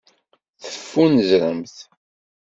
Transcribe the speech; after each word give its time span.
Teffunzremt. 0.63 1.75